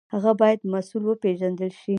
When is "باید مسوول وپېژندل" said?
0.39-1.71